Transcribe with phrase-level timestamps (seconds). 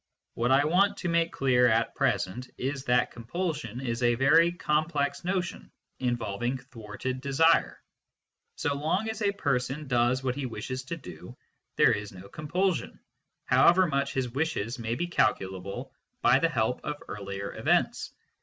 [0.33, 5.23] What I want to make clear at present is that compulsion is a very complex
[5.23, 7.79] notion, involving thwarted desire.
[8.55, 11.37] So long as a person does what he wishes to do,
[11.75, 12.99] there is no compulsion,
[13.45, 15.93] however much his wishes may be calculable
[16.23, 18.11] by the help of earlier events.